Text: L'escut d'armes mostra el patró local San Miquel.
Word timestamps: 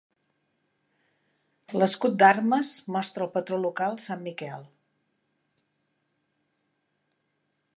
L'escut 1.81 2.15
d'armes 2.23 2.71
mostra 2.95 3.25
el 3.27 3.31
patró 3.35 3.59
local 3.67 4.01
San 4.07 4.25
Miquel. 4.29 4.65